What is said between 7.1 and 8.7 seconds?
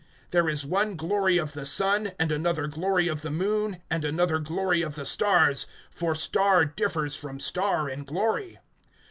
from star in glory.